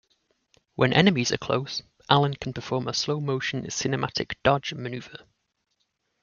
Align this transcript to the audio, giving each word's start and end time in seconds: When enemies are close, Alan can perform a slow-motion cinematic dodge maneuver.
When 0.73 0.93
enemies 0.93 1.31
are 1.31 1.37
close, 1.37 1.83
Alan 2.09 2.33
can 2.33 2.53
perform 2.53 2.87
a 2.87 2.93
slow-motion 2.95 3.65
cinematic 3.65 4.33
dodge 4.43 4.73
maneuver. 4.73 5.27